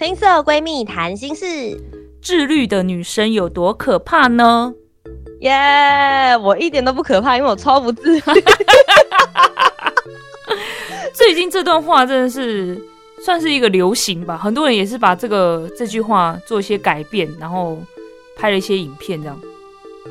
[0.00, 1.78] 青色闺蜜谈心事，
[2.22, 4.72] 自律的女生有多可怕呢？
[5.40, 8.20] 耶，我一点都不可怕，因为我超不自律。
[11.12, 12.82] 最近这段话真的是
[13.22, 17.76] 算是一个流行吧，很多人也是把这个这句话做一些改变，然后
[18.38, 19.38] 拍了一些影片，这样。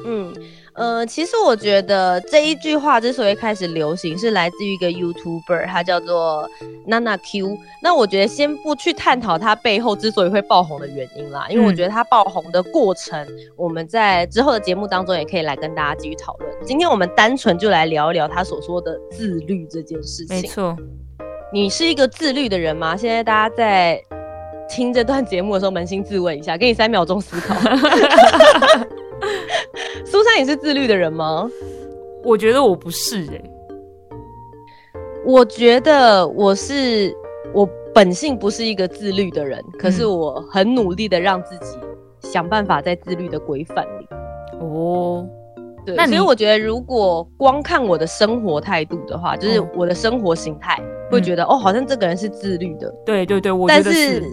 [0.05, 0.31] 嗯。
[0.79, 6.49] 呃，其实我觉得这一句话之所以开始流行，是来自于一个 YouTuber，他叫做
[6.87, 7.57] Nana Q。
[7.83, 16.49] 那我觉得先不去探讨他背后之所以会爆红的原因啦，因为我觉得他爆红的过程，我们在之后的节目当中也可以来跟大家继续讨论。
[16.63, 20.37] 今天我们单纯就来聊一聊他所说的自律这件事情。
[20.37, 20.77] 没错，
[21.51, 22.95] 你是一个自律的人吗？
[22.95, 24.01] 现在大家在
[24.69, 27.53] 听这段节目的时候，扪心自问一下，给你三秒钟思考。
[30.09, 31.47] 苏珊也是自律的人吗？
[32.23, 33.41] 我觉得我不是哎。
[35.23, 37.15] 我觉得我是
[37.53, 41.77] 我本性不是一个自律的人，可是我很努力的让自己
[42.21, 44.07] 想办法在自律的规范里。
[44.59, 45.27] 哦，
[45.85, 45.95] 对。
[45.95, 52.91] 那所以我觉得，如果光看我的生活态度的话，就是我的生活形态，会觉得哦，好像这个人是自律的。
[53.05, 54.23] 对对对，我觉得是。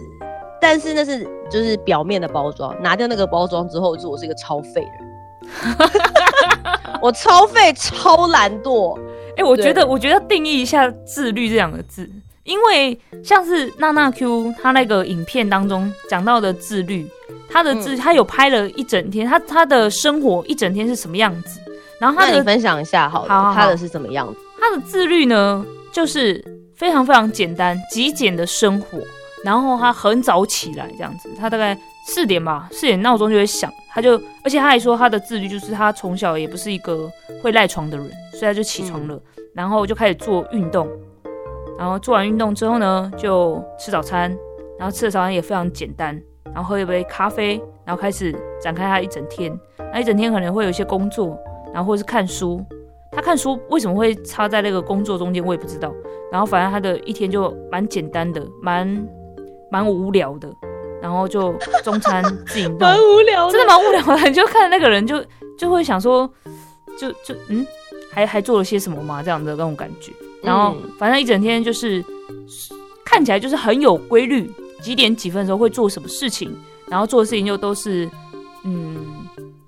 [0.59, 5.06] 但是那是就是表面的包装，拿掉那个包装之后，就是我是一个超废人。
[7.01, 8.99] 我超废、超懒惰。
[9.35, 12.09] 哎，我觉得，我觉得定义一下“自律”这两个字，
[12.43, 17.07] 因为像是娜娜 Q 他那个影片当中讲到的自律，
[17.49, 21.59] 他的自他有拍了一整天，他他的生活一整天是什么样子？
[21.99, 24.39] 然后他的分享一下，好，他的是什么样子？
[24.59, 26.43] 他的自律呢，就是
[26.75, 28.99] 非常非常简单、极简的生活。
[29.43, 34.13] 然后他很早起来，这样子，他大概四点吧，四点闹钟就会响，他就，
[34.43, 37.11] 而且他还说他的自律就是他从小也不是一个
[37.43, 39.21] 会赖床的人，所以他就起床了，
[39.53, 40.87] 然后就开始做运动，
[41.77, 44.35] 然后做完运动之后呢，就吃早餐，
[44.79, 49.55] 然后吃的早餐也非常简单，然后喝一杯咖啡，然后开始展开他一整天，
[49.91, 51.37] 那一整天可能会有一些工作，
[51.73, 52.63] 然后或者是看书，
[53.11, 55.93] 他看书为什么会插在那个工作中间，我也不知道，
[56.31, 59.07] 然后反正他的一天就蛮简单的，蛮。
[59.69, 60.49] 蛮无聊的，
[61.07, 61.53] 然后就
[61.85, 64.27] 中餐自己弄，蛮无聊，真的蛮无聊的。
[64.27, 65.23] 你就看那个人，就
[65.57, 66.29] 就会想说，
[66.99, 67.65] 就就嗯，
[68.11, 69.23] 还还做了些什么吗？
[69.23, 70.11] 这样的那种感觉。
[70.43, 72.03] 然后反正一整天就是
[73.05, 74.51] 看起来就是很有规律，
[74.81, 76.53] 几点几分的时候会做什么事情，
[76.89, 78.09] 然后做的事情又都是
[78.65, 79.25] 嗯，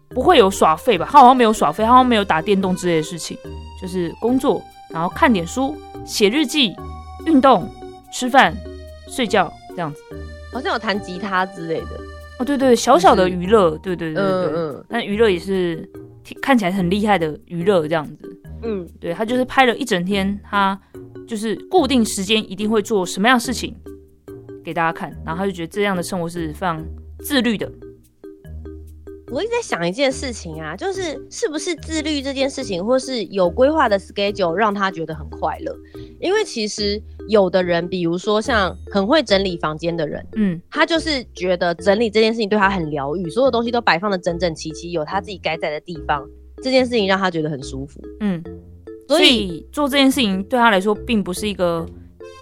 [0.09, 1.07] 不会有耍废吧？
[1.09, 3.37] 他好像没有耍废，他好像没有打电动之类的事情，
[3.81, 5.73] 就是工作，然后看点书，
[6.05, 6.75] 写日记，
[7.25, 7.65] 运动，
[8.11, 8.53] 吃饭，
[9.07, 9.49] 睡觉。
[9.75, 10.01] 这样子，
[10.51, 11.99] 好像有弹吉他之类的。
[12.39, 14.53] 哦，对对，小小的娱乐，对对对对。
[14.55, 15.87] 嗯，但娱乐也是
[16.41, 20.79] 看起来很厉害的娱乐，这样子，嗯，对他就是拍了一整天，他
[21.27, 23.75] 就是固定时间一定会做什么样的事情
[24.63, 26.83] 给大家看，然后他就觉得这样的生活是非常
[27.19, 27.69] 自律的。
[29.31, 35.75] 我一直在想一件事情啊，就是是不是自律这件事情，或是有规划的 schedule 让他觉得很快乐？
[36.19, 46.27] 因为其实有的人，比如说像很会整理房间的人，嗯，他就是觉得整理这件事情对他很疗愈，所有东西都摆放的整整齐齐，有他自己该在的地方，
[46.63, 48.43] 这件事情让他觉得很舒服，嗯，
[49.07, 51.85] 所以做这件事情对他来说，并不是一个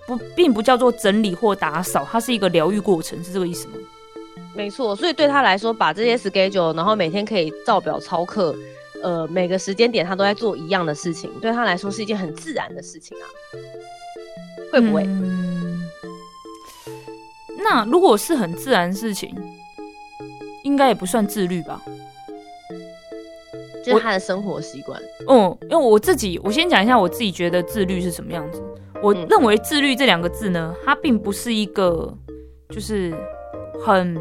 [0.07, 3.73] 不，并不叫做整理或打扫，它是一个疗愈过程，是这个意思吗？
[4.57, 8.56] 没错，所以对他来说，把这些 schedule，然后每天可以照表操课，
[9.03, 13.25] 呃，每个时间点他都在做一样的事情，对他来说是一件很自然的事情啊。
[14.71, 15.07] 会不会？
[17.63, 19.33] 那如果是很自然的事情，
[20.63, 21.80] 应该也不算自律吧？
[23.86, 25.01] 就是他的生活习惯。
[25.27, 28.62] 嗯，因为我自己，我先讲一下我自己觉得自律是什么样子。
[29.01, 32.13] 我认为自律这两个字呢，它并不是一个，
[32.69, 33.13] 就是
[33.79, 34.18] 很。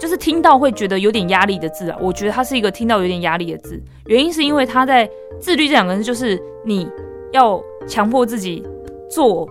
[0.00, 3.82] 就是听到会觉得有点压力的字啊，我觉得它是一个听到有点压力的字。
[4.06, 6.88] 原因是因为它在自律这两个字，就是你
[7.32, 8.64] 要强迫自己
[9.10, 9.44] 做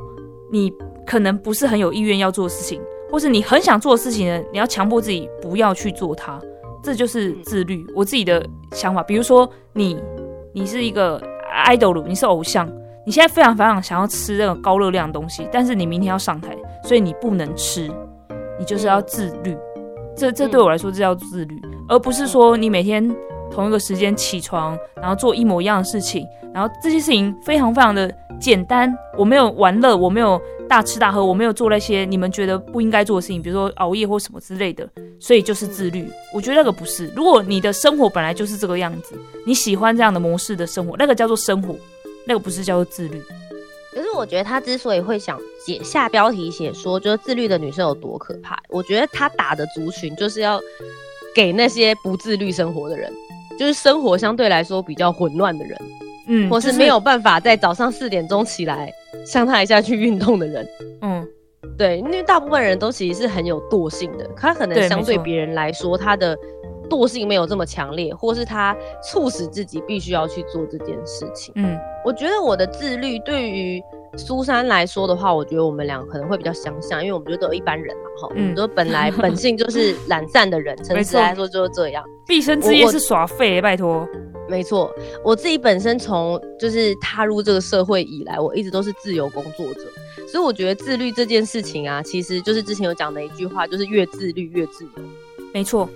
[0.49, 0.71] 你
[1.05, 2.81] 可能不是很有意愿要做的事情，
[3.11, 6.39] 或是你很想做的事情呢，你要强迫自己不要去做它，
[6.81, 7.85] 这就是自律。
[7.93, 8.41] 我自己的
[8.71, 10.01] 想法，比如说你
[10.53, 11.21] 你是一个
[11.67, 12.65] idol，你是偶像，
[13.05, 16.55] 你现在非常非常想要吃那个高热量的东西，但是你明天要上台，
[16.85, 17.91] 所以你不能吃。
[18.59, 19.57] 你就是要自律。
[20.15, 23.07] 这这对我来说，这叫自律，而不是说你每天
[23.51, 28.91] 同一个时间起床，然后做一模一样的事情，然后这些事情非常非常的简单。
[29.17, 34.87] 我没有玩乐，我没有大吃大喝，我没有做那些你们觉得不应该做的事情，比如说熬夜或什么之类的。
[35.19, 36.07] 所以就是自律。
[36.31, 37.11] 我觉得那个不是。
[37.15, 39.15] 如果你的生活本来就是这个样子，
[39.45, 41.75] 你喜欢这样的模式的生活，那个叫做生活，
[42.25, 43.19] 那个不是叫做自律。
[43.97, 50.61] 可是我觉得他之所以会想写下标题写说，就是自律的女生有多可怕，我觉得他打的族群就是要
[51.33, 53.11] 给那些不自律生活的人，
[53.57, 55.81] 就是生活相对来说比较混乱的人，
[56.27, 58.93] 嗯，或是没有办法在早上四点钟起来
[59.25, 60.67] 像他一下去运动的人，
[61.01, 61.27] 嗯，
[61.75, 66.37] 对，因为大部分人都其实是很有惰性的，他可能相对别人来说，他的
[66.89, 71.77] 惰性没有这么强烈，或是他促使自己必须要去做这件事情，嗯。
[72.05, 73.83] 我觉得我的自律对于
[74.15, 82.03] 苏珊来说的话，我觉得我们俩可能会比较相像，因为我们觉得都有一般人嘛，哈，我们都本来 本性就是懒散的人，诚实来说就是这样。
[82.25, 84.07] 毕生之业是耍废，拜托。
[84.47, 84.89] 没错，
[85.25, 89.81] 我自己本身从就是踏入这个社会以来，我一直都是自由工作者，
[90.25, 94.91] 所以我觉得自律这件事情啊，其实就是之前有讲的一句话，就是越自律越自由。
[95.53, 95.89] 没错，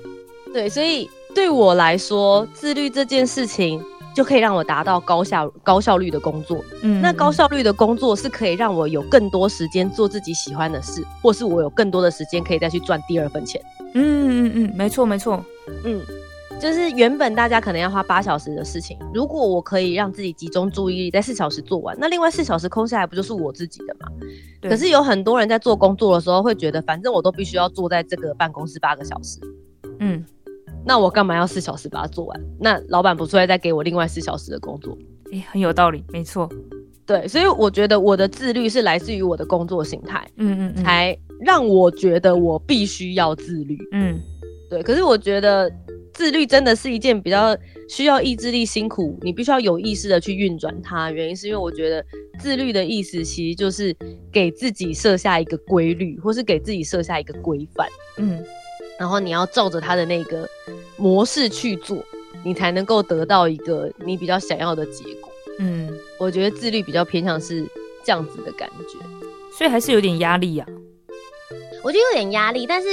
[0.53, 3.81] 对，所以对我来说，自律这件事情。
[4.13, 6.61] 就可以让我达到高效高效率的工作。
[6.81, 13.61] 嗯，那高效率的工作是可以让我有更多时间做自己喜欢的事，或是我有更多的时间可以再去赚第二份钱。
[13.93, 15.41] 嗯嗯嗯，没错没错。
[15.85, 16.01] 嗯，
[16.59, 24.09] 就是原本大家可能要花八小时的事情，如果我可以让自己集中注意力在四小时做完，那另外四小时空下来不就是我自己的吗？
[24.63, 29.39] 可是有很多人在做工作的时候会觉得，反正我都必须要坐在这个办公室八个小时。
[29.99, 30.25] 嗯。
[30.85, 32.41] 那我干嘛要四小时把它做完？
[32.59, 34.97] 那老板不出来再给我另外四小时的工作？
[35.31, 36.49] 诶，很有道理，没错。
[37.05, 43.77] 对，所以我觉得我的自律是来自于我的工作形态，嗯嗯，才让我觉得我必须要自律。
[43.91, 44.19] 嗯，
[44.69, 44.81] 对。
[44.81, 45.69] 可是我觉得
[46.13, 47.57] 自律真的是一件比较
[47.89, 51.11] 需要意志力、辛苦，你必须要有意识的去运转它。
[51.11, 52.05] 原因是因为我觉得
[52.39, 53.95] 自律的意思其实就是
[54.31, 57.87] 给自己设下一个规律，或是给自己设下一个规范。
[58.17, 58.41] 嗯。
[59.01, 60.47] 然后你要照着他的那个
[60.95, 61.97] 模式去做，
[62.43, 65.31] 你才能够得到一个你比较想要的结果。
[65.57, 67.65] 嗯，我觉得自律比较偏向是
[68.05, 68.99] 这样子的感觉，
[69.57, 70.65] 所以还是有点压力呀。
[71.83, 72.87] 我觉得有点压力，但是，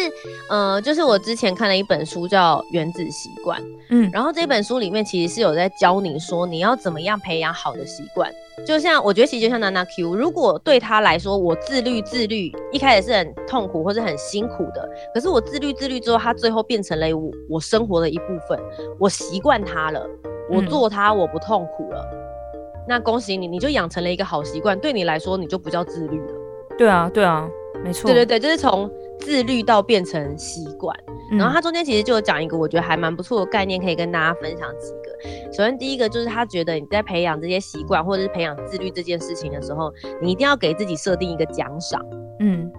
[0.48, 8.32] 呃，就是我之前看了一本书叫《原子习惯》，嗯，然后这本书里面其实是有在教你说你要怎么样培养好的习惯。
[8.66, 18.58] 就像我觉得其实就像娜娜 Q，如果对他来说我自律自律一开始是很痛苦或是很辛苦的，可是我自律自律之后，他最后变成了我我生活的一部分，
[18.98, 20.04] 我习惯它了，
[20.50, 22.04] 我做它我不痛苦了，
[22.88, 26.32] 那恭喜你，你就养成了一个好习惯，对你来说你就不叫自律了。
[26.76, 27.48] 对啊，对啊，
[27.84, 28.10] 没错。
[28.10, 28.90] 对对对，就是从
[29.20, 30.96] 自律到变成习惯，
[31.30, 35.52] 然后他中间其实就有讲一个我觉得还蛮不错的概念，可以跟大家分享几个。
[35.52, 39.92] 首先，第一个就是他觉得你在培养这些习惯或者是培养自律这件事情的时候，
[40.22, 42.00] 你一定要给自己设定一个奖赏，
[42.40, 42.70] 嗯，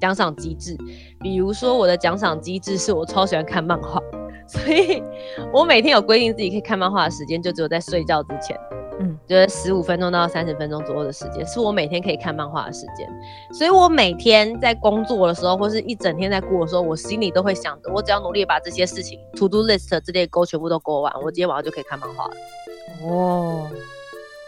[0.00, 0.76] 奖赏机制。
[1.20, 4.00] 比如说，我的奖赏机制是我超喜欢看漫画，
[4.46, 5.02] 所以
[5.52, 8.56] 我每天有规定自己可以看漫画的时间，就只有在睡觉之前。
[9.00, 13.08] 嗯，就是十五分钟到三十分钟左右的时间，是我每天可以看漫画的时间。
[13.52, 22.32] 所以我每天在工作的时候，或是一整天在过的时候，我心里都会想着，我只要努力把这些事情 to do list 这类勾全部都勾完，我今天晚上就可以看漫画了。
[23.04, 23.68] 哦，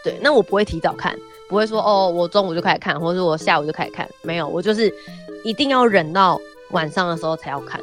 [0.03, 1.15] 对，那我不会提早看，
[1.47, 4.93] 不会说哦，我中午就开始看，或者是我下午就开始看，没有，我就是
[5.45, 6.37] 一定要忍到
[6.71, 7.79] 晚上的时候才要看。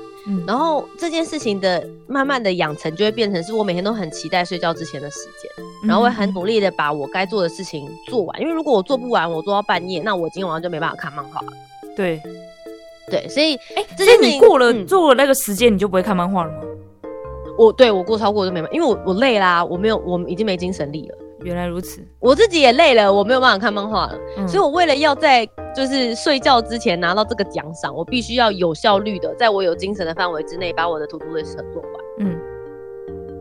[0.46, 5.50] 然后这件事情的慢慢的养成，就会变成是我每天都很期待睡觉之前的时间，
[5.86, 8.40] 然后会很努力的把我该做的事情做完。
[8.40, 11.46] 因为如果我做不完，我做到半夜，那我今天晚上就没办法看漫画了。
[11.96, 12.20] 对，
[13.10, 16.58] 对，所以哎，这些你过了做了那个时间，你就不会看漫画了吗？
[17.58, 21.18] 我对我过超过就没办法，因为我我累啦，我没有，我已经没精神力了。
[21.42, 31.92] 原来如此，我自己也累了，我没有办法看漫画了，所以我为了要在就是睡觉之前拿到这个奖赏，我必须要有效率的，在我有精神的范围之内，把我的 to do list 做完。
[32.18, 32.36] 嗯，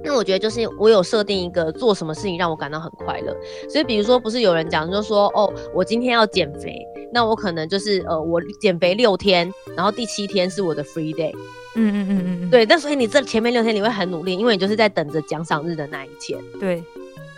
[0.03, 3.35] 那我觉得就是我有设定一个做什么事情让我感到很快乐，
[3.67, 6.79] 所以比如说不是有人讲就说哦，我今天要减肥，
[7.11, 11.33] 那我可能就是呃我减肥六天，然后第七天是我的 free day。
[11.79, 16.39] 嗯嗯嗯嗯，对，但所以你这前面六天你会很努力，因为你就是在等着奖赏日的那一天。
[16.59, 16.83] 对。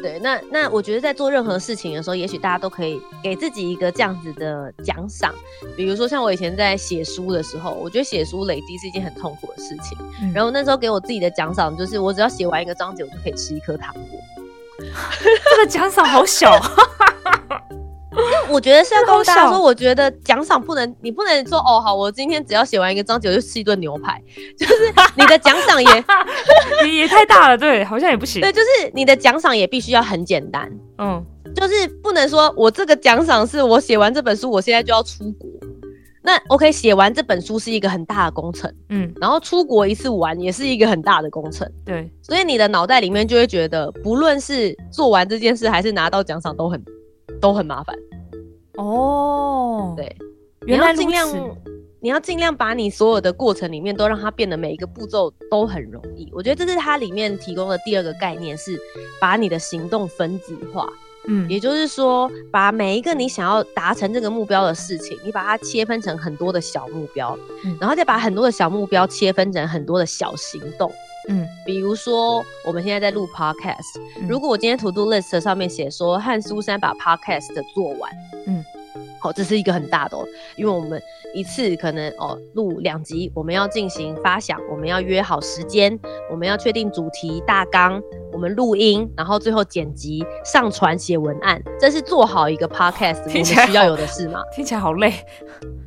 [0.02, 5.34] 对，那那我觉得在做任何事情的时候，也许大家都可以给自己一个这样子的奖赏，
[5.76, 9.98] 比如说像我以前在写书的时候，我觉得写书累积是一件很痛苦的事情，
[10.34, 14.20] 然后那时候给我自己的奖赏就是，我只要写完一个章节，我就可以吃一颗糖果。
[15.20, 16.58] 这个奖赏好小。
[18.50, 24.22] 我觉得是要告诉大家说，我觉得奖赏不能，你不能说哦好，我今天只要写完一个章节我就吃一顿牛排，
[24.58, 24.74] 就是
[25.16, 26.04] 你的奖赏也
[26.86, 28.42] 也也太大了，对，好像也不行。
[28.42, 31.24] 对， 就是你的奖赏也必须要很简单，嗯，
[31.56, 35.50] 就是不能说我这个奖赏是我写完这本书，我现在就要出国。
[36.22, 46.84] 那 OK，写完这本书是一个很大的工程，嗯，然后出国一次玩也是一个很大的工程，对，所以你的脑袋里面就会觉得，不论是做完这件事还是拿到奖赏，都很
[47.40, 47.96] 都很麻烦。
[48.82, 50.16] 哦，，对，
[50.66, 51.58] 原来如你要尽量。
[52.02, 56.30] 你要尽量把你所有的过程里面都让它变得每一个步骤都很容易。
[56.32, 58.80] 我觉得这是它里面提供的第二个概念，是
[59.20, 60.88] 把你的行动分子化。
[61.28, 70.90] 嗯，也就是说，把每一个你想要达成这个目标的事情，你把它切分成很多的小目标，嗯然后再把很多的小目标切分成很多的小行动。
[71.30, 78.12] 嗯，比如说，我们现在在录 podcast，、嗯如果我今天 to do list 上面写说和苏珊把 podcast 做完，
[78.48, 78.64] 嗯，
[79.22, 81.02] 好，这是一个很大的哦，因为我们
[81.34, 85.98] 一次可能哦录两集，我们要进行发想，我们要约好时间，
[86.32, 88.02] 我们要确定主题大纲，
[88.34, 95.14] 我们录音，然后最后剪辑、上传、写文案，这是做好一个 podcast 我们需要有的事嘛， 听起来好累。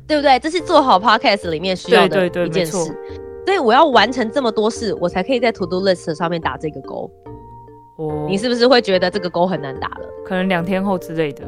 [0.05, 0.37] 对不对？
[0.37, 2.73] 这是做好 podcast 里面需要的一件事。
[3.45, 7.09] 所以我要完成这么多事，我才可以在 to do list 上面打这个勾。
[7.97, 10.07] 哦，你是不是会觉得这个勾很难打了？
[10.25, 11.43] 可能两天后之类的。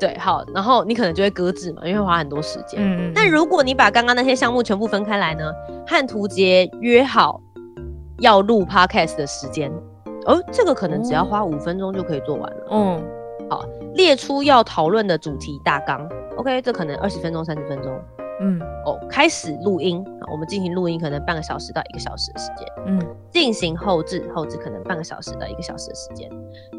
[0.00, 2.80] 对，好，然后你可能就会搁置嘛，因为花很多时间。
[2.80, 3.12] 嗯嗯。
[3.14, 5.52] 但如果你把刚刚那些项目全部分开来呢，
[5.86, 7.40] 和图杰约好
[8.18, 9.70] 要录 podcast 的时间，
[10.26, 12.66] 哦，这个可能只要花五分钟就可以做完了。
[12.70, 13.02] 嗯
[13.50, 13.62] 好
[13.94, 17.92] 列出要讨论的主题大纲，OK，这可能二十分钟、三十分钟。
[18.40, 22.66] 嗯哦，开始录音，啊我们进行录音可能半个小时到一个小时的时间。
[22.86, 23.00] 嗯
[23.30, 26.30] 进行后置，后置可能半个小时到一个小时的时间。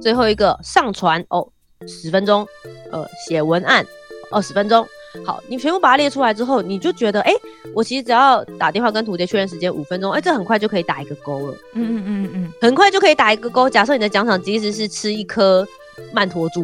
[0.01, 1.47] 最后一个上传哦，
[1.87, 2.47] 十分钟，
[2.91, 3.85] 呃，写文案
[4.31, 4.85] 二十分钟。
[5.25, 7.31] 好，你全部把它列出来之后，你就觉得，哎、
[7.73, 13.69] 我其实只要打电话跟图杰确认时间五分钟，哎、这很快就可以打一个勾了，嗯嗯嗯嗯很快就可以打一个勾。
[13.69, 15.65] 假设你的奖赏其实是吃一颗
[16.13, 16.63] 曼陀珠，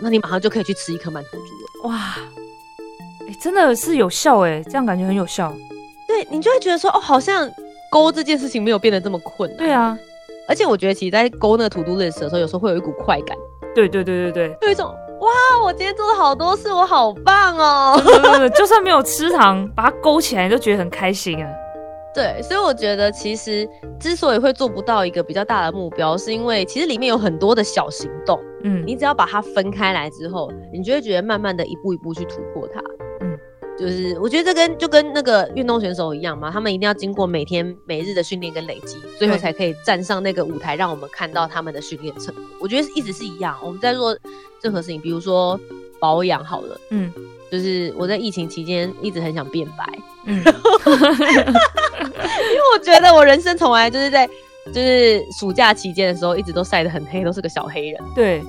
[0.00, 1.84] 那你马上就可以去吃一颗曼陀珠了。
[1.84, 2.39] 嗯，哇，哎，
[3.40, 5.52] 真的是有效哎，这样感觉很有效。
[6.06, 7.50] 对你就会觉得说，哦，好像
[7.90, 9.58] 勾这件事情没有变得这么困难。
[9.58, 9.96] 对，啊，
[10.48, 13.36] 而且我觉得其实在勾那个 to do list 的时候，有时候会有一股快感。
[13.74, 14.56] 对对对对对。
[14.62, 14.86] 有一种
[15.20, 15.28] 哇，
[15.64, 18.00] 我今天做了好多事，我好棒哦。
[18.04, 21.48] 对对对， 就算没有吃糖，把它勾起来，你都觉得很开心啊。
[22.12, 23.68] 对，所以我觉得其实
[24.00, 32.82] 之所以会做不到一个比较大的目标，是因为其实里面有很多的小行动，嗯，你只要把它分开来之后，你就会觉得慢慢的一步一步去突破它。
[33.80, 42.44] 嗯，就是我觉得这跟就跟那个运动选手一样嘛，他们一定要经过每天每日的训练跟累积，最后才可以站上那个舞台，让我们看到他们的训练成果。
[42.60, 44.16] 我觉得一直是一样，我们在做
[44.62, 45.58] 任何事情，比如说
[45.98, 46.80] 保养好了。
[46.90, 47.12] 嗯
[47.50, 49.84] 就是我在疫情期间一直很想变白，
[50.24, 50.52] 嗯， 因为
[52.72, 54.24] 我觉得我人生从来就是在
[54.72, 58.00] 就是暑假期间的时候一直都晒得很黑，都是个小黑人。
[58.14, 58.40] 对，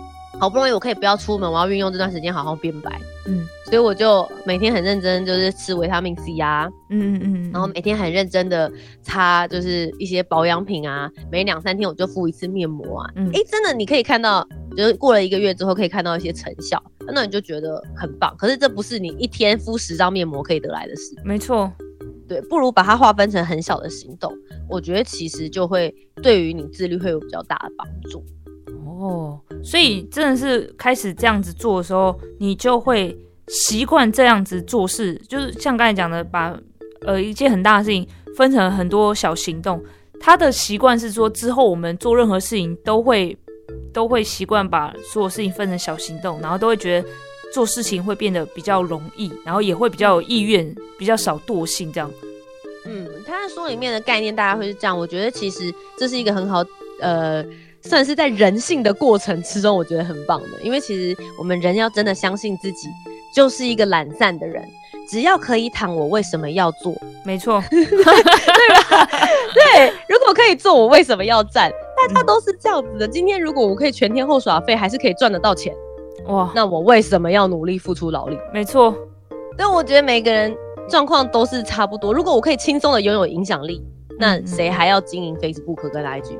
[0.41, 8.69] 好不容易我可以不要出门，我要运用这段时间好好变白，嗯所以我就每天很认真，就是吃维他命 C 啊，嗯嗯嗯，然后每天很认真的
[9.03, 13.11] 擦就是一些保养品啊，每两三天我就敷一次面膜啊。
[13.17, 14.45] 嗯哎、真的你可以看到，
[14.75, 16.83] 就是过了一个月之后可以看到一些成效，
[17.13, 18.35] 那你就觉得很棒。
[18.35, 21.15] 可是这不是你一天敷十张面膜可以得来的事。
[21.23, 21.71] 没错，
[22.27, 24.33] 对，不如把它划分成很小的行动，
[24.67, 25.93] 我觉得其实就会
[26.23, 28.25] 对于你自律会有比较大的帮助。
[28.85, 36.57] 哦，所以真的是开始这样子做的时候，你就会习惯这样子做事，就是像刚才讲的，把
[37.05, 39.83] 呃一件很大的事情分成很多小行动。
[40.19, 43.35] 他的习惯是说，之后我们做任何事情都会
[43.91, 47.09] 都会习惯把所有事情分成小行动，然后都会觉得
[47.51, 52.11] 做事情会变得比较容易，然后也会比较有意愿，比较少惰性这样。
[52.85, 56.63] 嗯，他在书里面的概念大概会是这样，我觉得其实这是一个很好，
[56.99, 57.43] 呃，
[57.83, 60.61] 算是在人性的过程之中，我觉得很棒的。
[60.63, 62.87] 因为其实我们人要真的相信自己，
[63.35, 64.63] 就是一个懒散的人，
[65.09, 66.93] 只要可以躺，我为什么要做？
[67.25, 67.85] 没错， 对
[68.89, 69.07] 吧？
[69.53, 71.71] 对，如果可以做，我为什么要站？
[72.07, 73.07] 大家都是这样子的。
[73.07, 75.75] 今天如果我可以全天候耍废，还是可以赚得到钱，
[76.27, 78.37] 哇，那我为什么要努力付出劳力？
[78.53, 78.95] 没错，
[79.57, 80.55] 但我觉得每个人
[80.89, 82.13] 状况都是差不多。
[82.13, 83.83] 如果我可以轻松的拥有影响力，
[84.17, 86.37] 那谁还要经营 Facebook 跟 IG？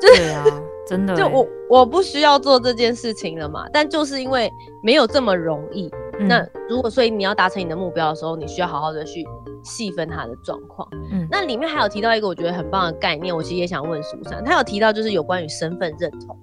[0.00, 0.44] 对啊，
[0.88, 3.66] 真的欸，就我我不需要做这件事情了嘛。
[3.72, 4.50] 但就是因为
[4.82, 9.26] 没有这么容易，嗯那如果所以你要达成你的目标的时候，你需要好好的去
[9.62, 10.88] 细分它的状况。
[11.12, 16.36] 嗯那里面还有提到一个我觉得很棒的概念，我其实也想问苏珊，他有提到就是有关于身份认同，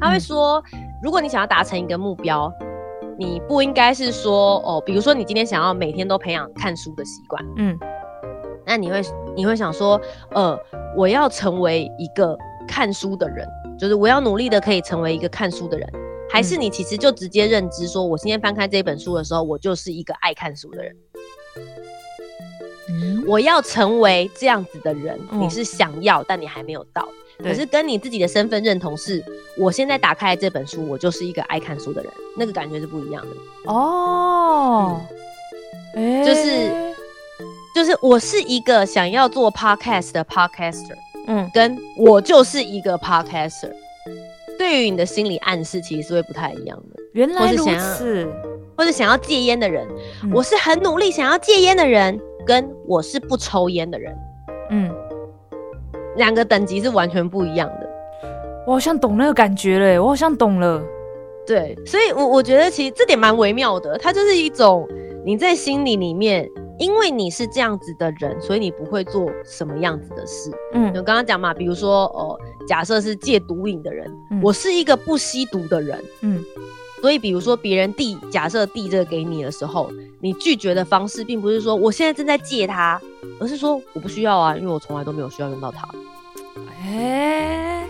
[0.00, 0.62] 他会说，
[1.02, 2.52] 如果你想要达成一个目标。
[3.18, 7.78] 你不应该是说哦，比如说你今天想要每天都培养看书的习惯，嗯
[8.66, 9.02] 那你会
[9.36, 10.58] 你会想说，呃，
[10.96, 13.46] 我要成为一个看书的人，
[13.78, 15.88] 就是我要努力的可以成为一个看书的人，
[16.30, 20.96] 还是你其实就直接认知说，我今天翻开这本书的时候，我就是一个爱看书的人，
[22.88, 25.40] 嗯，我要成为这样子的人，嗯。
[25.40, 27.08] 你是想要，但你还没有到。
[27.42, 29.24] 可是跟你自己的身份认同是，
[29.58, 33.72] 我现在打开这本书，我就是一个爱看书的人，那个感觉是不一样的。
[33.72, 35.00] 哦，
[35.96, 36.94] 哎、就是
[37.74, 40.94] 就是我是一个想要做 podcast 的 podcaster，
[41.26, 41.50] 嗯。
[41.52, 43.72] 跟我就是一个 podcaster，
[44.58, 47.00] 对于你的心理暗示其实是会不太一样的。
[47.12, 48.26] 原来如此，
[48.76, 49.86] 或者想要戒烟的人，
[50.22, 50.30] 嗯。
[50.32, 54.16] 我是很努力想要戒烟的人，跟我是不抽烟的人，
[54.70, 54.90] 嗯，
[56.16, 57.88] 两个等级是完全不一样的。
[58.66, 60.82] 我好像懂那个感觉了耶，我好像懂了，
[61.46, 64.88] 对，所以我我觉得其实这点蛮微妙的，它就是一种
[65.24, 66.48] 你在心理里面，
[66.78, 70.50] 因为你是这样子的人，所以你不会做什么样子的事。
[70.72, 70.88] 嗯。
[70.88, 74.40] 我刚刚讲嘛，比如说哦，假设是戒毒瘾的人，嗯。
[74.42, 76.44] 我是一个不吸毒的人，嗯。
[77.00, 83.00] 所以比如说别人递假设递这个给你的时候，你拒绝的方式并不是说我现在正在戒它，
[83.40, 85.88] 而是说我不需要啊，因为我从来都没有需要用到它。
[86.84, 87.84] 哎、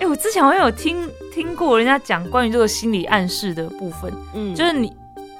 [0.00, 4.92] 哎、我之前好像有听听过人家讲关于这个心理暗示的部分，嗯，就是你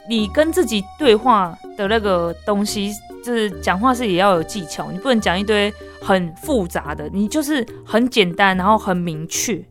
[0.09, 2.90] 你跟自己对话的那个东西，
[3.25, 9.64] 就是讲话是也要有技巧，你不能讲一堆很复杂的，你就是很简单，然后很明确，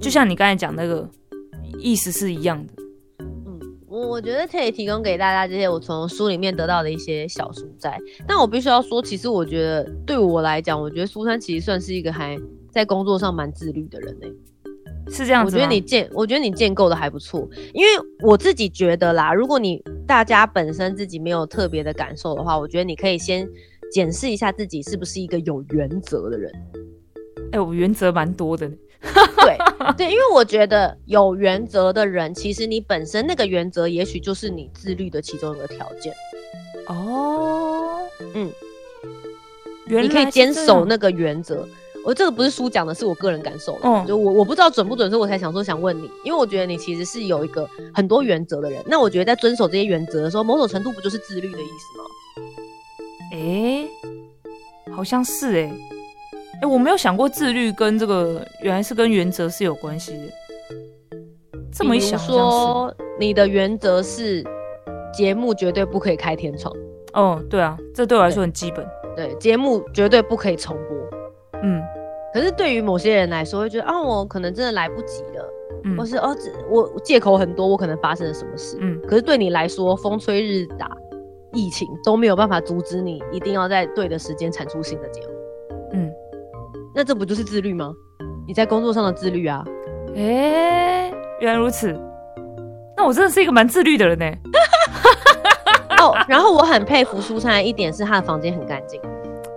[0.00, 1.08] 就像你刚才讲那个
[1.78, 2.72] 意思是一样的。
[3.20, 7.98] 嗯，我我觉得可以提供给大家这些我从书里面得到的一些小书摘。
[8.26, 12.38] 但我必须要说，其实我觉得对我来讲，我觉得苏珊其实算是一个还
[12.70, 14.26] 在工作上蛮自律的人呢、
[15.08, 15.56] 是这样子？
[15.56, 17.90] 我觉得你建，我觉得你建构的还不错，因为
[18.22, 23.48] 我自己觉得啦，如果你大家本身自己没有特别的感受的话，我觉得你可以先
[23.90, 26.52] 检视一下自己是不是一个有原则的人。
[27.52, 28.74] 哎、我原则蛮多的呢。
[29.36, 29.58] 对
[29.96, 36.14] 对，因为我觉得有原则的人，其实你本身那个原则，也许就是你自律的其中一个条件。
[36.86, 37.98] 哦，
[38.34, 38.48] 嗯，
[39.86, 41.66] 原来你可以坚守那个原则。
[42.04, 43.80] 我这个不是书讲的，是我个人感受的。
[43.84, 48.82] 嗯就我我不知道准不准，所以我才想说想问你，因为我觉得你其实是有一个很多原则的人。
[48.86, 52.04] 那我觉得在遵守这些原则的时候，某种程度不就是自律的意思吗？
[53.34, 53.88] 哎、
[54.92, 55.72] 好像是哎、
[56.60, 61.18] 哎、我没有想过自律跟这个原来是跟原则是有关系的。
[61.72, 64.44] 这么一想，说你的原则是
[65.14, 66.74] 节目绝对不可以开天窗，
[67.14, 68.86] 哦，对啊，这对我来说很基本。
[69.16, 71.60] 对，节目绝对不可以重播。
[71.62, 71.82] 嗯
[72.32, 75.52] 可是对于某些人来说，会觉得啊，我可能真的来不及了，
[75.84, 78.78] 嗯或是哦，这我我借口很多，我可能发生了什么事。
[78.80, 80.90] 嗯，可是对你来说，风吹日打、
[81.52, 85.28] 疫情都没有办法阻止你一定要在对的时间产出新的节目。
[85.92, 86.10] 嗯，
[86.94, 87.92] 那这不就是自律吗？
[88.46, 89.64] 你在工作上的自律啊。
[90.16, 91.92] 哎、原来如此。
[92.96, 94.26] 那我真的是一个蛮自律的人呢。
[96.00, 99.00] 哦，然后我很佩服苏珊一点是，她的房间很干净。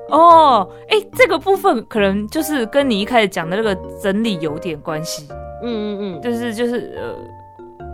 [0.09, 5.27] 哦，哎、这个部分可能就是跟你一开始讲的那个整理有点关系。
[5.63, 7.15] 嗯嗯嗯，就是就是呃，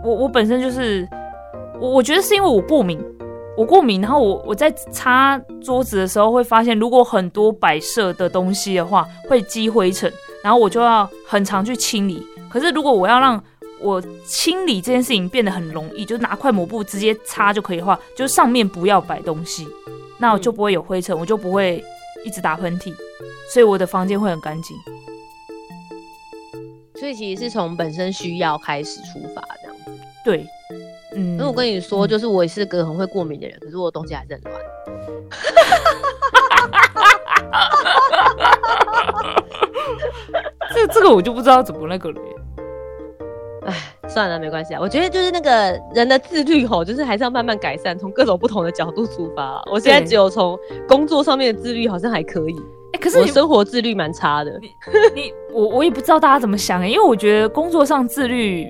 [0.04, 1.08] 我我本身就是
[1.80, 3.02] 我我觉得是因为我过敏，
[3.56, 12.22] 我过敏，然后我我在擦桌子的时候会发现，如果很多摆设的东西的话，会积灰尘，然后我就要很常去清理。
[12.50, 13.42] 可是如果我要让
[13.80, 19.66] 我清理这件事情变得很容易，就拿块抹布直接擦就可以的话，就上面不要摆东西，
[20.18, 21.82] 那我就不会有灰尘，我就不会
[22.24, 22.94] 一直打喷嚏，
[23.52, 24.76] 所以我的房间会很干净。
[26.94, 29.90] 所以其实是从本身需要开始出发这样子。
[30.24, 30.46] 对，
[31.14, 34.54] 嗯，因为我跟你说，嗯就是我也是个很会过敏的人，可是我的东西还是很乱。
[40.74, 42.36] 这这个我就不知道怎么那个了耶。
[43.64, 43.74] 唉，
[44.08, 44.80] 算了，没关系啊。
[44.80, 49.62] 我觉得就是那个人的自律吼，就是还是要慢慢改善，从各种不同的角度出发啊。
[49.70, 52.56] 我现在只有从工作上面的自律好像还可以，
[52.92, 54.58] 哎、可是你我生活自律蛮差的。
[55.14, 58.66] 你我我也不知道大家怎么想哎，因为我觉得工作上自律，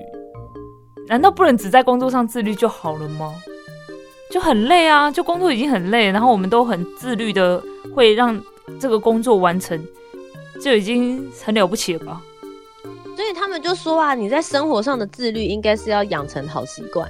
[1.07, 3.33] 难道不能只在工作上自律就好了吗？
[4.29, 7.61] 就很累啊，就工作已经很累，然后我们都很自律的
[7.95, 8.39] 会让
[8.79, 9.79] 这个工作完成，
[10.59, 12.21] 就已经很了不起了吧？
[13.53, 17.07] 们就说啊，你在生活上的自律应该是要养成好习惯，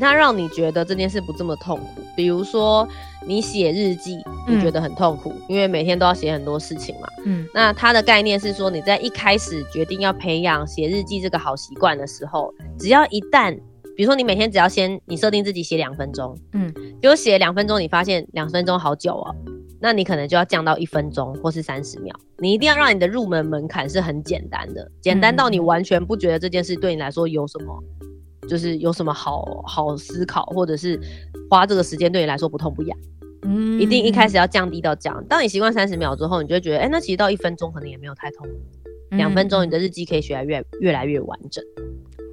[0.00, 2.02] 它让你觉得这件事不这么痛苦。
[2.16, 2.86] 比如说
[3.24, 7.06] 你写日记，你觉得很痛苦，因为每天都要写很多事情嘛。
[7.24, 7.46] 嗯。
[7.54, 13.56] 那它的概念是说，你在一开始决定要培养写日记这个好习惯的时候，只要一旦
[13.96, 19.32] 比如说你每天只要先你设定自己写两分钟，嗯，结果写两分钟，你发现两分钟好久哦，
[19.80, 22.14] 那你可能就要降到一分钟或是三十秒。
[22.38, 27.82] 你一定要让你的入门门槛是很简单的，简单到你完全不觉得这件事对你来说有什么，
[28.48, 31.00] 就是有什么好好思考，或者是
[31.50, 32.98] 花这个时间对你来说不痛不痒。
[33.42, 35.24] 嗯一定一开始要降低到这样。
[35.28, 38.54] 当你习惯三十秒之后，你就会觉得，哎、那其实到一分钟可能也没有太痛苦。
[39.10, 41.64] 两分钟，你的日记可以写得越越来越完整。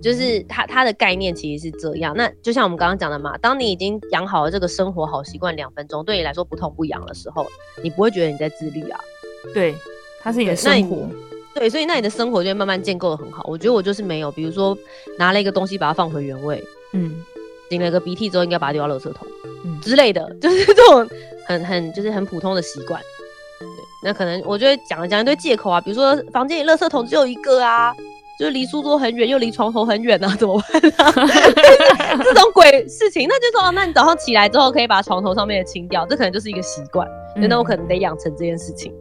[0.02, 2.16] 就是它它的概念其实是这样。
[2.16, 7.46] 那就像我们刚刚讲的嘛，当你已经养好了这个生活好习惯，两分钟对你来说不痛不痒的时候，
[7.84, 9.00] 你不会觉得你在自律啊。
[9.54, 9.76] 对，
[10.22, 11.10] 它是你的对那你生活，
[11.56, 13.44] 对，所以那你的生活就会慢慢建构的很好。
[13.48, 14.78] 我觉得我就是没有，比如说
[15.18, 17.24] 拿了一个东西把它放回原位，嗯
[17.70, 19.28] 擤了个鼻涕之后应该把它丢到垃圾桶。
[19.64, 21.08] 嗯之类的，就是这种
[21.48, 23.02] 很很就是很普通的习惯。
[23.60, 23.68] 对，
[24.04, 27.92] 那可能我就会讲讲一堆借口啊，比如说房间里垃圾桶只有一个啊，
[28.38, 31.14] 就是离书桌很远，又离床头很远啊，怎么办啊？
[32.24, 37.08] 这种鬼事情，那就说，哦那你早上起来之后可以把床头上面的清掉，这可能就是一个习惯。
[37.38, 38.94] 嗯那我可能得养成这件事情。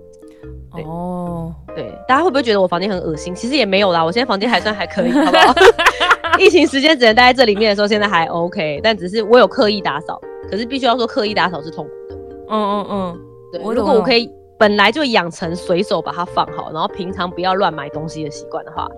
[0.85, 3.33] 哦，对，大家会不会觉得我房间很恶心？
[3.33, 5.55] 其实也没有啦，我现在房间还算还可以，好不好？
[6.39, 10.21] 疫情时间只能待在这里面的时候，现在还 OK，但只是我有刻意打扫，
[10.51, 12.17] 可是必须要说刻意打扫是痛苦的。
[12.51, 13.21] 嗯嗯嗯，
[13.53, 18.89] 对，我如果我可以本来就养成随手把它放好，然后平常不要乱买东西的习惯的话，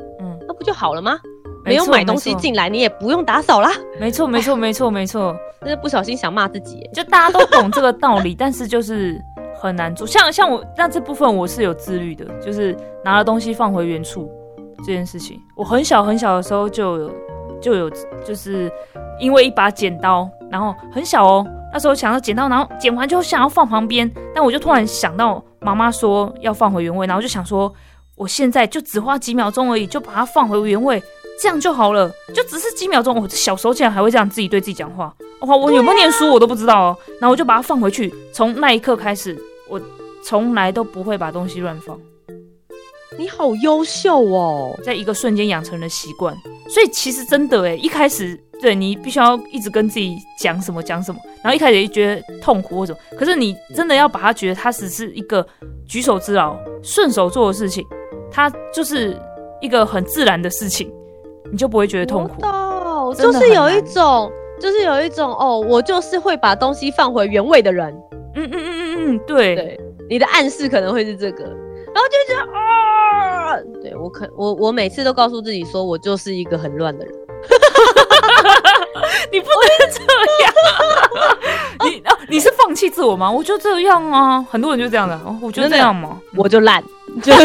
[0.58, 1.18] 不就好了吗？
[1.64, 3.72] 没有买东西，进来，你也不用打扫啦。
[3.98, 9.20] 没错没错没错没错， 真是不小心想骂自己，就大家都懂这个道理，但是就是
[9.60, 10.06] 很难做。
[10.06, 14.30] 像像我，那这部分我是有自律的，就是拿了东西放回原处
[14.78, 15.40] 这件事情。
[15.56, 17.10] 我很小很小的时候就有
[17.60, 17.90] 就有，
[18.24, 18.70] 就是
[19.18, 27.72] 因为一把剪刀，然后很小哦，那时候想要剪刀，然后剪完就想要放旁边，但我就突然想到妈妈说要放回原位，然后就想说，
[28.16, 31.02] 我现在就只花几秒钟而已，就把它放回原位。
[31.38, 33.14] 这样就好了，就只是几秒钟。
[33.14, 35.54] 我小时候竟然还会这样自己对自己讲话，哇！
[35.54, 36.98] 我有没有念书我都不知道哦。
[37.20, 39.78] 然后我就把它放回去，从那一刻开始，我
[40.24, 42.00] 从来都不会把东西乱放，
[43.18, 44.74] 你好优秀哦。
[44.82, 46.34] 在一个瞬间养成了习惯。
[46.70, 55.46] 所以其实真的诶，一开始对你必须要一直跟自己讲什么讲什么，然后一开始也觉得痛苦或者，可是你真的要把它觉得它只是一个
[55.86, 57.86] 举手之劳、顺手做的事情，
[58.36, 59.18] 它就是
[59.62, 60.92] 一个很自然的事情，
[61.50, 62.42] 你就不会觉得痛苦
[63.14, 67.90] 就是有一种，就是有一种哦，我就是会把东西放回原位的人。
[68.34, 77.14] 嗯嗯嗯嗯嗯，对，对，你的暗示可能会是这个，然后就觉得啊，对我可我我每次都告诉自己说，我就是一个很乱的人。
[79.32, 79.50] 你不能
[79.90, 79.98] 这
[80.44, 80.52] 样。
[81.90, 83.32] 你啊，你是放弃自我吗？
[83.32, 85.14] 我就这样啊，很多人就这样的。
[85.14, 86.20] 啊，我就这样嘛。
[86.36, 86.84] 我就烂，
[87.22, 87.32] 就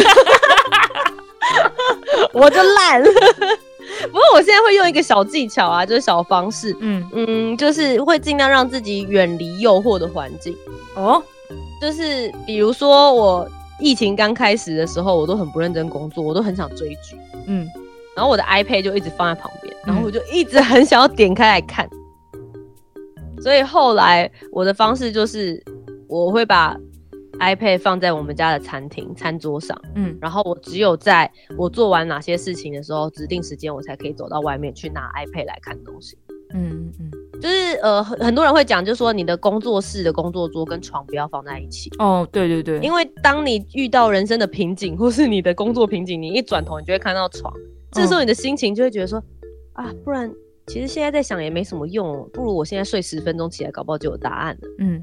[2.34, 3.02] 我就烂。
[3.04, 10.56] 不过我现在会用一个小技巧啊，就是小方式，嗯，嗯，就是会尽量让自己远离诱惑的环境。
[10.96, 11.22] 哦，
[11.82, 13.48] 就是比如说我
[13.80, 17.16] 疫情刚开始的时候，我都很不认真工作，我都很想追剧，
[17.48, 17.68] 嗯
[18.16, 21.88] 然后我的 iPad 就一直放在旁边，然后我就一直很想要点开来看。
[23.42, 25.64] 所以后来我的方式就是，
[26.08, 26.76] 我会把
[27.42, 36.18] iPad 放在我们家的餐厅餐桌上，嗯然后我只有在我做完哪些事情的时候，指定时间我才可以走到外面去拿 iPad 来看东西。
[36.54, 37.12] 嗯嗯。
[37.42, 41.90] 就是呃，很很多人会讲，就是说你的工作室的工作桌跟床不要放在一起。
[41.98, 47.52] 哦，对对对，因为当你遇到人生的瓶颈， 或是你的工作瓶颈，你一转头，你就会看到床，
[47.92, 49.24] 这时候你的心情就会觉得说，
[49.74, 50.32] 啊，不然
[50.68, 54.68] 其实现在在想也没什么用，不如我现在睡十分钟起来，搞不好就有答案了。
[54.78, 55.02] 嗯，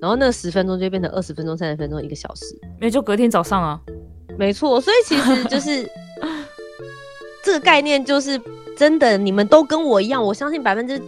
[0.00, 2.44] 然后那十分钟就会变成二十分钟、三十分钟、一个小时。
[2.80, 3.80] 没就隔天早上啊。
[4.38, 5.88] 没错，所以其实就是
[7.42, 8.38] 这个概念，就是
[8.76, 11.00] 真的，你们都跟我一样，我相信百分之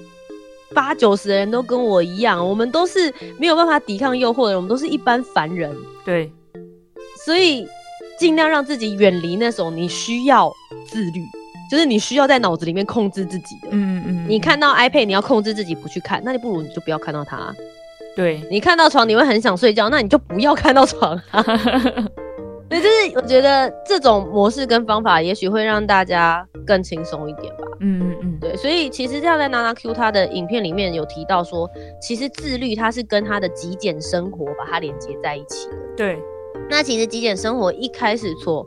[0.73, 5.77] 八九十的人都跟我一样，我们都是没有办法抵抗诱惑的人，我们都是一般凡人。
[6.07, 6.33] 对，
[7.27, 7.67] 所以
[8.19, 10.51] 尽量让自己远离那种你需要
[10.87, 11.21] 自律，
[11.71, 13.69] 就是你需要在脑子里面控制自己的。
[13.73, 14.27] 嗯嗯嗯。
[14.27, 17.55] 你看到 iPad，你要控制自己不去看，那你不如你就不要看到它。
[18.19, 21.41] 对，你看到床，你会很想睡觉，那你就不要看到床、啊。
[22.69, 27.63] 对，就是我觉得这种模式跟方法，也许会让大家更轻松一点吧。
[27.79, 31.71] 嗯嗯嗯，对，所以其实像在娜娜 Q 她的影片里面有提到说，
[32.03, 35.77] 其实自律它是跟他的极简生活把它连接在一起的。
[35.97, 36.21] 对，
[36.69, 38.67] 那其实极简生活一开始所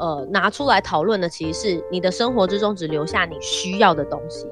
[0.00, 4.46] 呃拿出来讨论的，其实是你的生活之中只留下你需要的东西，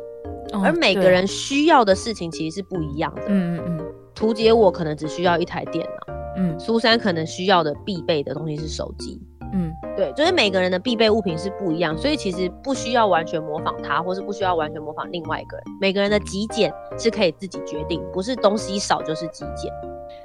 [0.52, 3.22] 哦而每个人需要的事情其实是不一样的。
[3.26, 3.84] 嗯嗯
[4.18, 9.22] 图解我可能只需要一台电脑，嗯苏珊可能需要的必备的东西是手机。
[9.52, 15.64] 嗯对，就是每个人的必备物品是不一样，所以其实不需要完全模仿他，或是不需要完全模仿另外一个人。
[15.80, 19.72] 每个人的极简是可以自己决定，不是东西少就是极简。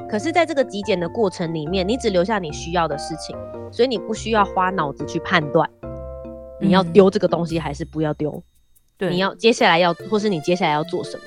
[0.10, 3.38] 可是，在这个极简的过程里面，你只留下你需要的事情，
[3.72, 5.70] 所以你不需要花脑子去判断
[6.60, 8.42] 你要丢这个东西还是不要丢。
[8.98, 11.24] 对，你要接下来要，或是你接下来要做什么。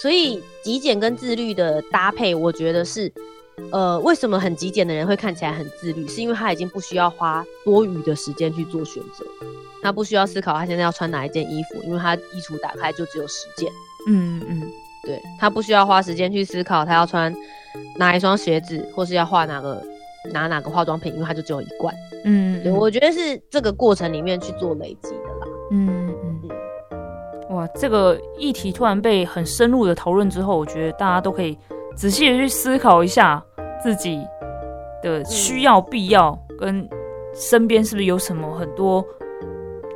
[0.00, 3.12] 所以极简跟自律的搭配，我觉得是，
[3.72, 9.24] 呃，为什么很极简的人会看起来很自律，是因为他已经不需要花多余的时间去做选择，
[9.82, 13.70] 他不需要思考他现在要穿哪一件衣服，因为他衣橱打开就只有十件。
[14.08, 14.62] 嗯嗯，
[15.04, 17.34] 对他不需要花时间去思考他要穿
[17.96, 19.82] 哪一双鞋子，或是要画哪个
[20.32, 21.92] 拿哪个化妆品，因为他就只有一罐。
[22.24, 25.46] 嗯，对，我觉得是这个过程里面去做累积的啦。
[25.70, 25.97] 嗯嗯，
[27.58, 31.58] 哇，这个议题突然被很深入的讨论之后，我觉得大家都可以
[31.96, 33.42] 仔细的去思考一下
[33.82, 34.24] 自己
[35.02, 36.88] 的需要、必要跟
[37.34, 39.04] 身边是不是有什么很多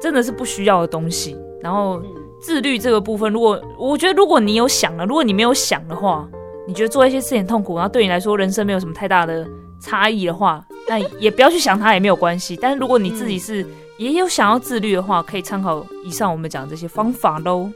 [0.01, 1.37] 真的是不需要的东西。
[1.61, 2.03] 然后
[2.41, 6.29] 自律这个部分，如果我觉得如果你有想了，如果你没有想的话，
[6.67, 9.47] 你觉得做一些事情痛苦，然后对你来说人生没有什么太大的
[9.81, 12.59] 差异的话，那也不要去想它也没有关系。
[12.61, 13.65] 但是如果你自己是
[14.03, 17.71] 也有想要自律的话，可以参考以上我们讲这些方法喽。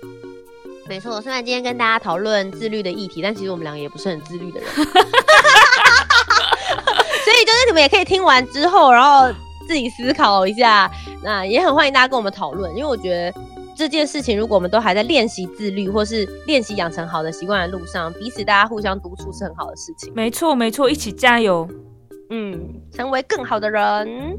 [0.89, 4.87] 没错，虽然今天跟大家讨论自律的议题，但其实我们两个也不是很自律的人， 所以
[7.45, 9.27] 就是你们也可以听完之后，然后
[9.67, 10.89] 自己思考一下。
[11.23, 13.35] 那也很欢迎大家跟我们讨论，因为我觉得
[13.77, 20.13] 这件事情，如果我们都还在练习自律，或是练习养成好的习惯的路上，彼此大家互相督促是很好的事情。
[20.15, 21.69] 没错，没错，一起加油。
[22.31, 24.39] 嗯，成为更好的人。